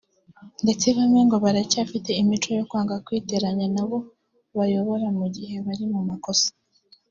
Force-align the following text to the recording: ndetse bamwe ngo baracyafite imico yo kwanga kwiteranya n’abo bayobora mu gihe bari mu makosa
ndetse 0.63 0.87
bamwe 0.97 1.19
ngo 1.27 1.35
baracyafite 1.45 2.09
imico 2.21 2.49
yo 2.57 2.63
kwanga 2.69 2.95
kwiteranya 3.05 3.65
n’abo 3.75 3.97
bayobora 4.57 5.07
mu 5.19 5.25
gihe 5.35 5.55
bari 5.65 5.85
mu 5.93 6.01
makosa 6.09 6.47